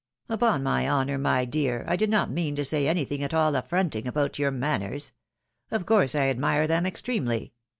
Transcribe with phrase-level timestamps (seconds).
[0.29, 4.07] "Upon my honour, my dear, I did not mean to say anything at all affronting
[4.07, 5.11] about your manners.
[5.69, 7.53] Of course I admire them extremely!"